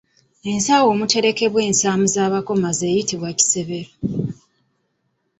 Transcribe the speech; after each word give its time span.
Ensawo 0.51 0.85
omuterekebwa 0.93 1.59
ensaamu 1.69 2.05
z’abakomazi 2.13 2.83
eyitibwa 2.89 3.29
Kisembero. 3.37 3.91